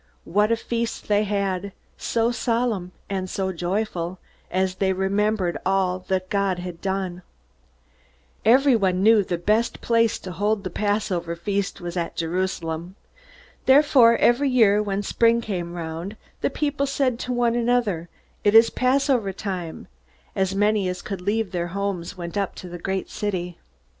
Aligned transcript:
What 0.25 0.51
a 0.51 0.55
feast 0.57 1.07
they 1.09 1.25
had, 1.25 1.73
so 1.95 2.31
solemn 2.31 2.91
and 3.07 3.29
so 3.29 3.51
joyful, 3.51 4.17
as 4.49 4.73
they 4.77 4.93
remembered 4.93 5.59
all 5.63 5.99
that 6.07 6.27
God 6.31 6.57
had 6.57 6.81
done! 6.81 7.21
Everyone 8.43 9.03
knew 9.03 9.23
the 9.23 9.37
best 9.37 9.79
place 9.79 10.17
to 10.17 10.31
hold 10.31 10.63
the 10.63 10.71
Passover 10.71 11.35
feast 11.35 11.81
was 11.81 11.95
at 11.95 12.15
Jerusalem. 12.15 12.95
Therefore, 13.67 14.17
every 14.17 14.49
year, 14.49 14.81
when 14.81 15.03
spring 15.03 15.39
came 15.39 15.73
round, 15.75 16.17
the 16.41 16.49
people 16.49 16.87
said 16.87 17.19
to 17.19 17.31
one 17.31 17.53
another, 17.53 18.09
"It 18.43 18.55
is 18.55 18.71
Passover 18.71 19.31
time," 19.31 19.85
and 20.35 20.41
as 20.41 20.55
many 20.55 20.89
as 20.89 21.03
could 21.03 21.21
leave 21.21 21.51
their 21.51 21.67
homes 21.77 22.17
went 22.17 22.35
up 22.35 22.55
to 22.55 22.67
the 22.69 22.79
great 22.79 23.11
city. 23.11 23.59